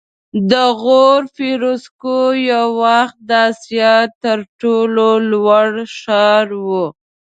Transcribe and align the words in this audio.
د 0.51 0.53
غور 0.81 1.21
فیروزکوه 1.35 2.39
یو 2.51 2.67
وخت 2.83 3.17
د 3.29 3.31
اسیا 3.49 3.95
تر 4.23 4.39
ټولو 4.61 5.07
لوړ 5.31 5.69
ښار 5.99 6.47
و 6.67 6.69